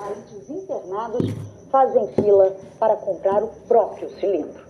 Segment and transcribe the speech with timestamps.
[0.00, 1.30] Parentes internados
[1.70, 4.64] fazem fila para comprar o próprio cilindro.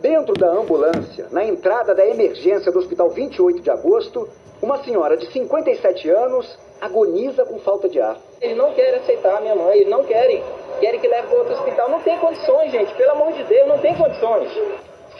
[0.00, 4.26] Dentro da ambulância, na entrada da emergência do Hospital 28 de Agosto,
[4.62, 8.16] uma senhora de 57 anos agoniza com falta de ar.
[8.40, 10.42] Eles não querem aceitar a minha mãe, eles não querem.
[10.80, 11.90] Querem que leve para outro hospital.
[11.90, 12.94] Não tem condições, gente.
[12.94, 14.50] Pelo amor de Deus, não tem condições.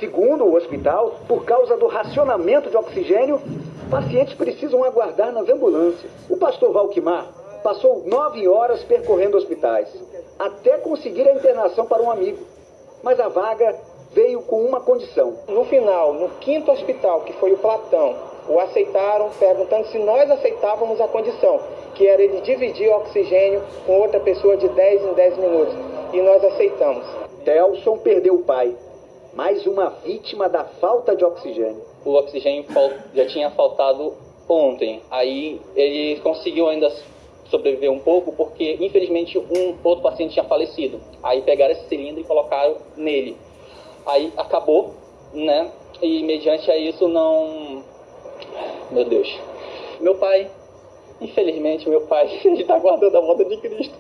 [0.01, 3.43] Segundo o hospital, por causa do racionamento de oxigênio,
[3.91, 6.11] pacientes precisam aguardar nas ambulâncias.
[6.31, 9.89] O pastor Valquimar passou nove horas percorrendo hospitais,
[10.39, 12.45] até conseguir a internação para um amigo.
[13.03, 13.75] Mas a vaga
[14.13, 15.39] veio com uma condição.
[15.49, 18.15] No final, no quinto hospital, que foi o Platão,
[18.51, 21.59] o aceitaram perguntando se nós aceitávamos a condição,
[21.95, 25.75] que era ele dividir o oxigênio com outra pessoa de 10 em 10 minutos.
[26.13, 27.07] E nós aceitamos.
[27.47, 28.77] Telson perdeu o pai,
[29.33, 31.83] mais uma vítima da falta de oxigênio.
[32.05, 32.67] O oxigênio
[33.15, 34.13] já tinha faltado
[34.49, 35.03] ontem.
[35.11, 36.91] Aí ele conseguiu ainda
[37.55, 41.01] sobreviver um pouco porque infelizmente um outro paciente tinha falecido.
[41.23, 43.37] Aí pegaram esse cilindro e colocaram nele.
[44.07, 44.95] Aí acabou,
[45.33, 45.71] né?
[46.03, 47.83] E mediante a isso não
[48.91, 49.41] meu Deus.
[50.01, 50.51] Meu pai,
[51.21, 53.95] infelizmente, meu pai, ele está guardando a volta de Cristo.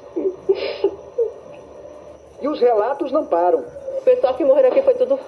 [2.40, 3.64] E os relatos não param.
[3.98, 5.18] O pessoal que morreu aqui foi tudo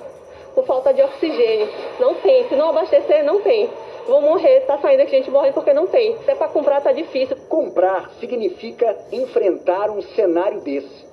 [0.54, 1.68] por falta de oxigênio.
[1.98, 2.48] Não tem.
[2.48, 3.70] Se não abastecer, não tem.
[4.06, 6.16] Vão morrer, tá saindo aqui, a gente morre porque não tem.
[6.22, 7.36] Se é para comprar, tá difícil.
[7.48, 11.06] Comprar significa enfrentar um cenário desse.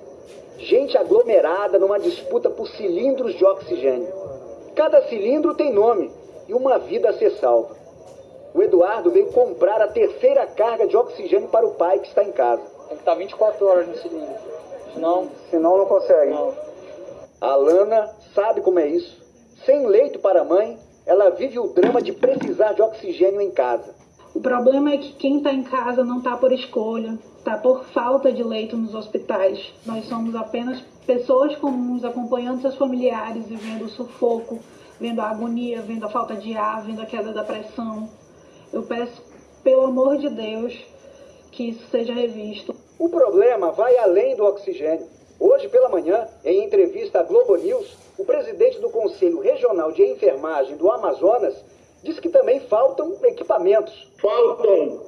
[0.58, 4.12] Gente aglomerada numa disputa por cilindros de oxigênio.
[4.74, 6.10] Cada cilindro tem nome
[6.48, 7.84] e uma vida a ser salva
[8.54, 12.30] o Eduardo veio comprar a terceira carga de oxigênio para o pai que está em
[12.30, 12.62] casa.
[12.86, 14.34] Tem que estar 24 horas no cilindro.
[14.94, 16.30] Senão, Senão não consegue.
[16.30, 16.54] Não.
[17.40, 19.20] A Lana sabe como é isso.
[19.66, 23.94] Sem leito para a mãe, ela vive o drama de precisar de oxigênio em casa.
[24.34, 28.32] O problema é que quem está em casa não está por escolha, está por falta
[28.32, 29.72] de leito nos hospitais.
[29.86, 34.58] Nós somos apenas pessoas comuns acompanhando seus familiares e vendo o sufoco,
[34.98, 38.08] vendo a agonia, vendo a falta de ar, vendo a queda da pressão.
[38.72, 39.22] Eu peço,
[39.62, 40.74] pelo amor de Deus,
[41.52, 42.74] que isso seja revisto.
[42.98, 45.06] O problema vai além do oxigênio.
[45.46, 50.74] Hoje pela manhã, em entrevista à Globo News, o presidente do Conselho Regional de Enfermagem
[50.78, 51.54] do Amazonas
[52.02, 54.10] disse que também faltam equipamentos.
[54.22, 55.02] Faltam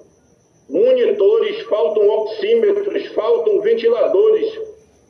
[0.68, 4.60] monitores, faltam oxímetros, faltam ventiladores.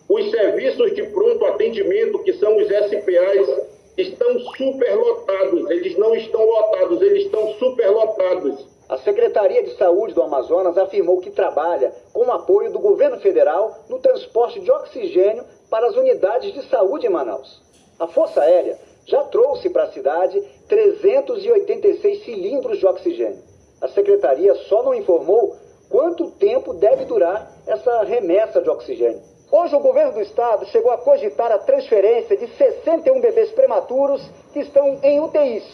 [0.09, 3.67] Os serviços de pronto atendimento, que são os SPAs,
[3.99, 5.69] estão superlotados.
[5.71, 8.76] Eles não estão lotados, eles estão superlotados.
[8.89, 13.79] A Secretaria de Saúde do Amazonas afirmou que trabalha com o apoio do governo federal
[13.89, 17.61] no transporte de oxigênio para as unidades de saúde em Manaus.
[17.99, 23.43] A Força Aérea já trouxe para a cidade 386 cilindros de oxigênio.
[23.81, 25.57] A secretaria só não informou
[25.91, 29.21] quanto tempo deve durar essa remessa de oxigênio.
[29.51, 34.23] Hoje, o governo do estado chegou a cogitar a transferência de 61 bebês prematuros
[34.53, 35.65] que estão em UTIs,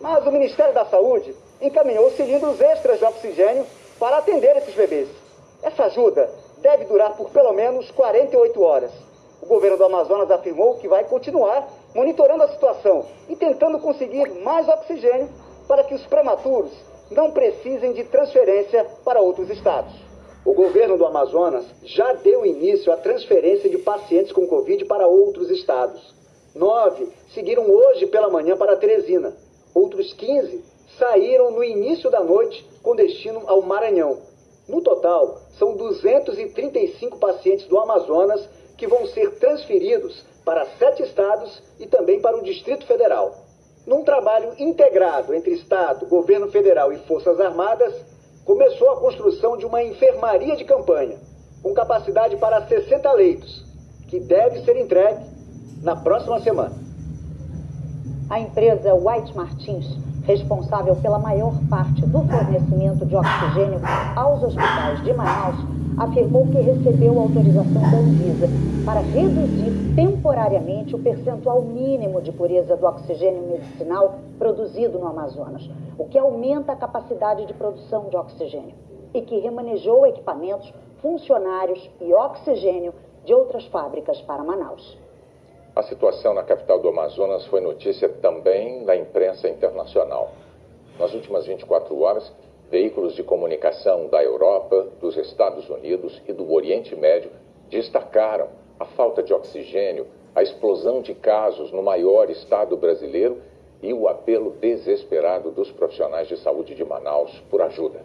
[0.00, 3.64] mas o Ministério da Saúde encaminhou cilindros extras de oxigênio
[3.98, 5.08] para atender esses bebês.
[5.62, 6.28] Essa ajuda
[6.58, 8.90] deve durar por pelo menos 48 horas.
[9.40, 14.68] O governo do Amazonas afirmou que vai continuar monitorando a situação e tentando conseguir mais
[14.68, 15.28] oxigênio
[15.68, 16.72] para que os prematuros
[17.10, 19.92] não precisem de transferência para outros estados.
[20.44, 25.50] O governo do Amazonas já deu início à transferência de pacientes com Covid para outros
[25.50, 26.14] estados.
[26.54, 29.32] Nove seguiram hoje pela manhã para Teresina.
[29.74, 30.64] Outros 15
[30.98, 34.18] saíram no início da noite com destino ao Maranhão.
[34.68, 41.86] No total, são 235 pacientes do Amazonas que vão ser transferidos para sete estados e
[41.86, 43.34] também para o Distrito Federal.
[43.86, 47.94] Num trabalho integrado entre Estado, Governo Federal e Forças Armadas,
[48.44, 51.18] começou a construção de uma enfermaria de campanha,
[51.62, 53.64] com capacidade para 60 leitos,
[54.08, 55.24] que deve ser entregue
[55.82, 56.74] na próxima semana.
[58.30, 59.86] A empresa White Martins,
[60.24, 63.80] responsável pela maior parte do fornecimento de oxigênio
[64.16, 65.56] aos hospitais de Manaus,
[65.98, 68.48] afirmou que recebeu autorização da Anvisa
[68.84, 76.06] para reduzir temporariamente o percentual mínimo de pureza do oxigênio medicinal produzido no Amazonas, o
[76.06, 78.74] que aumenta a capacidade de produção de oxigênio
[79.14, 82.94] e que remanejou equipamentos, funcionários e oxigênio
[83.24, 84.98] de outras fábricas para Manaus.
[85.74, 90.32] A situação na capital do Amazonas foi notícia também na imprensa internacional.
[90.98, 92.32] Nas últimas 24 horas,
[92.72, 97.30] Veículos de comunicação da Europa, dos Estados Unidos e do Oriente Médio
[97.68, 98.48] destacaram
[98.80, 103.42] a falta de oxigênio, a explosão de casos no maior estado brasileiro
[103.82, 108.00] e o apelo desesperado dos profissionais de saúde de Manaus por ajuda.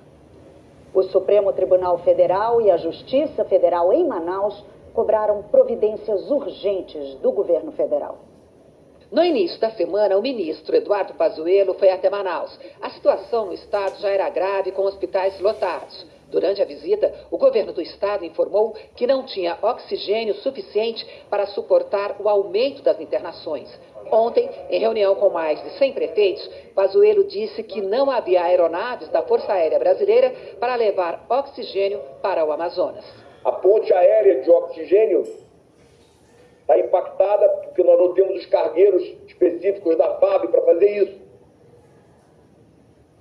[0.93, 4.65] O Supremo Tribunal Federal e a Justiça Federal em Manaus
[4.97, 8.17] cobraram providências urgentes do governo federal.
[9.11, 12.59] No início da semana, o ministro Eduardo Pazuello foi até Manaus.
[12.81, 16.03] A situação no estado já era grave, com hospitais lotados.
[16.31, 22.15] Durante a visita, o governo do estado informou que não tinha oxigênio suficiente para suportar
[22.19, 23.69] o aumento das internações.
[24.11, 29.21] Ontem, em reunião com mais de 100 prefeitos, Pazuello disse que não havia aeronaves da
[29.21, 33.26] Força Aérea Brasileira para levar oxigênio para o Amazonas.
[33.43, 35.23] A ponte aérea de oxigênio
[36.61, 41.21] está impactada porque nós não temos os cargueiros específicos da FAB para fazer isso.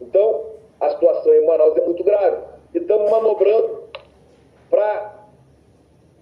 [0.01, 0.47] Então,
[0.81, 2.43] a situação em Manaus é muito grave
[2.75, 3.85] e estamos manobrando
[4.69, 5.27] para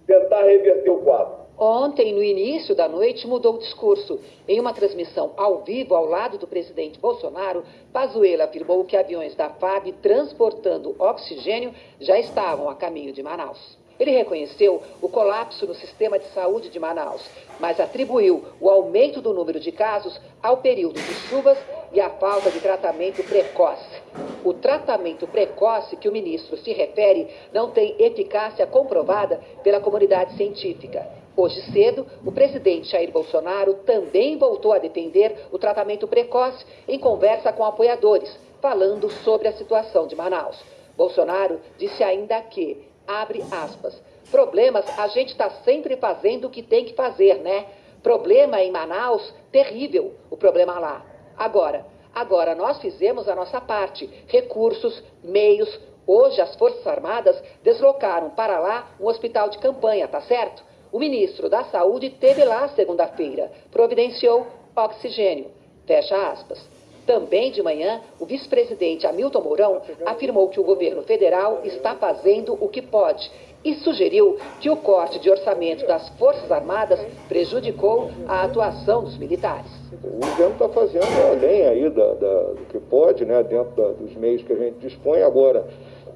[0.07, 1.45] tentar reverter o quadro.
[1.57, 4.21] Ontem, no início da noite, mudou o discurso.
[4.47, 9.49] Em uma transmissão ao vivo ao lado do presidente Bolsonaro, Pazuello afirmou que aviões da
[9.49, 13.79] FAB transportando oxigênio já estavam a caminho de Manaus.
[13.99, 17.23] Ele reconheceu o colapso no sistema de saúde de Manaus,
[17.61, 21.59] mas atribuiu o aumento do número de casos ao período de chuvas
[21.93, 24.03] e à falta de tratamento precoce.
[24.45, 31.07] O tratamento precoce que o ministro se refere não tem eficácia comprovada pela comunidade científica.
[31.37, 37.53] Hoje cedo, o presidente Jair Bolsonaro também voltou a defender o tratamento precoce em conversa
[37.53, 40.57] com apoiadores, falando sobre a situação de Manaus.
[40.97, 46.85] Bolsonaro disse ainda que, abre aspas, problemas a gente está sempre fazendo o que tem
[46.85, 47.67] que fazer, né?
[48.03, 51.05] Problema em Manaus, terrível, o problema lá.
[51.37, 55.81] Agora, agora nós fizemos a nossa parte, recursos, meios.
[56.07, 60.63] Hoje as Forças Armadas deslocaram para lá um hospital de campanha, tá certo?
[60.93, 64.47] O ministro da Saúde teve lá segunda-feira, providenciou
[64.77, 65.51] oxigênio.
[65.87, 66.65] Fecha aspas.
[67.07, 72.69] Também de manhã, o vice-presidente Hamilton Mourão afirmou que o governo federal está fazendo o
[72.69, 73.31] que pode
[73.65, 79.71] e sugeriu que o corte de orçamento das Forças Armadas prejudicou a atuação dos militares.
[80.03, 84.15] O governo está fazendo além aí da, da, do que pode, né, dentro da, dos
[84.17, 85.67] meios que a gente dispõe agora.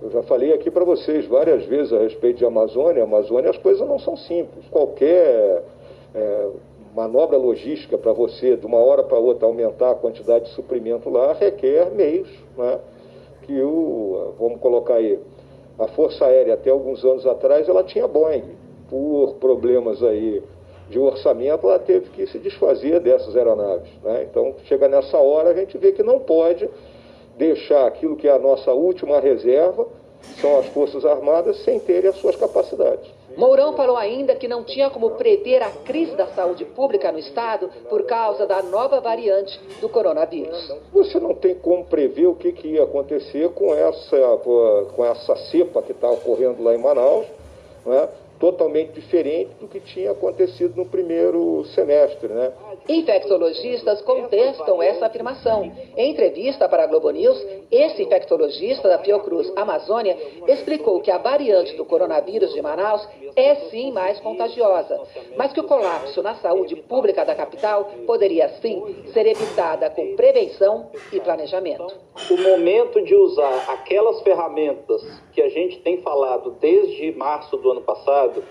[0.00, 3.02] Eu já falei aqui para vocês várias vezes a respeito de Amazônia.
[3.02, 4.64] Amazônia, as coisas não são simples.
[4.70, 5.64] Qualquer
[6.14, 6.48] é,
[6.98, 11.32] manobra logística para você, de uma hora para outra, aumentar a quantidade de suprimento lá,
[11.32, 12.28] requer meios.
[12.56, 12.80] Né?
[13.42, 15.16] Que o, vamos colocar aí,
[15.78, 18.42] a Força Aérea, até alguns anos atrás, ela tinha Boeing.
[18.90, 20.42] Por problemas aí
[20.90, 23.90] de orçamento, ela teve que se desfazer dessas aeronaves.
[24.02, 24.26] Né?
[24.28, 26.68] Então, chega nessa hora, a gente vê que não pode
[27.36, 29.86] deixar aquilo que é a nossa última reserva,
[30.40, 33.08] são as Forças Armadas, sem terem as suas capacidades.
[33.36, 37.70] Mourão falou ainda que não tinha como prever a crise da saúde pública no estado
[37.88, 40.74] por causa da nova variante do coronavírus.
[40.92, 44.16] Você não tem como prever o que, que ia acontecer com essa,
[44.94, 47.26] com essa cepa que está ocorrendo lá em Manaus,
[47.86, 48.08] né?
[48.38, 52.28] totalmente diferente do que tinha acontecido no primeiro semestre.
[52.28, 52.52] Né?
[52.88, 55.72] Infectologistas contestam essa afirmação.
[55.96, 60.16] Em entrevista para a Globo News, esse infectologista da Fiocruz Amazônia
[60.46, 63.06] explicou que a variante do coronavírus de Manaus
[63.36, 65.00] é sim mais contagiosa,
[65.36, 70.90] mas que o colapso na saúde pública da capital poderia sim ser evitada com prevenção
[71.12, 71.94] e planejamento.
[72.30, 77.82] O momento de usar aquelas ferramentas que a gente tem falado desde março do ano
[77.82, 78.42] passado,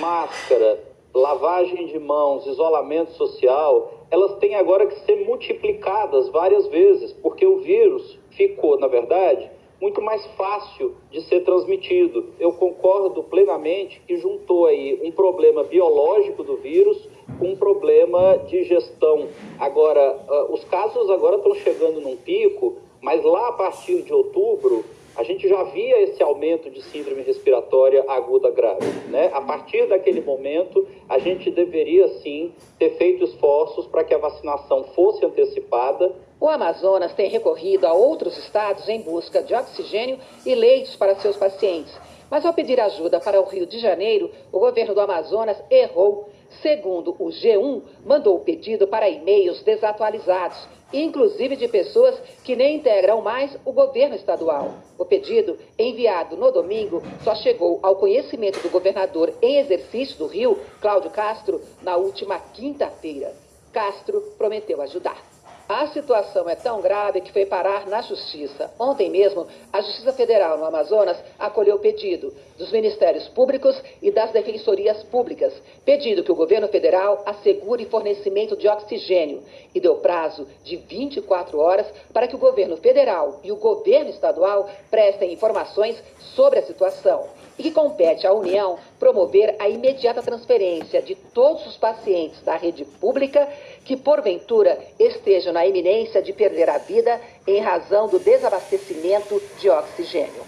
[0.00, 0.80] máscara,
[1.14, 7.60] lavagem de mãos, isolamento social, elas têm agora que ser multiplicadas várias vezes, porque o
[7.60, 9.50] vírus ficou, na verdade,
[9.80, 12.26] muito mais fácil de ser transmitido.
[12.38, 18.64] Eu concordo plenamente que juntou aí um problema biológico do vírus com um problema de
[18.64, 19.28] gestão.
[19.58, 24.84] Agora, uh, os casos agora estão chegando num pico, mas lá a partir de outubro
[25.16, 28.86] a gente já via esse aumento de síndrome respiratória aguda grave.
[29.08, 29.30] Né?
[29.32, 34.84] A partir daquele momento, a gente deveria sim ter feito esforços para que a vacinação
[34.94, 36.14] fosse antecipada.
[36.38, 41.36] O Amazonas tem recorrido a outros estados em busca de oxigênio e leitos para seus
[41.36, 41.92] pacientes.
[42.30, 46.28] Mas ao pedir ajuda para o Rio de Janeiro, o governo do Amazonas errou.
[46.62, 53.20] Segundo o G1, mandou o pedido para e-mails desatualizados inclusive de pessoas que nem integram
[53.20, 54.74] mais o governo estadual.
[54.98, 60.58] O pedido, enviado no domingo, só chegou ao conhecimento do governador em exercício do Rio,
[60.80, 63.34] Cláudio Castro, na última quinta-feira.
[63.72, 65.35] Castro prometeu ajudar.
[65.68, 68.70] A situação é tão grave que foi parar na Justiça.
[68.78, 74.30] Ontem mesmo, a Justiça Federal no Amazonas acolheu o pedido dos Ministérios Públicos e das
[74.30, 75.52] Defensorias Públicas,
[75.84, 79.42] pedindo que o governo federal assegure fornecimento de oxigênio.
[79.74, 84.70] E deu prazo de 24 horas para que o governo federal e o governo estadual
[84.88, 86.00] prestem informações
[86.36, 87.24] sobre a situação.
[87.58, 92.84] E que compete à União promover a imediata transferência de todos os pacientes da rede
[92.84, 93.48] pública
[93.86, 100.42] que porventura estejam na iminência de perder a vida em razão do desabastecimento de oxigênio.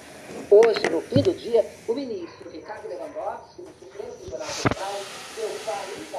[0.51, 5.28] Hoje, no fim do dia, o ministro Ricardo Lewandowski, no Supremo Tribunal Federal,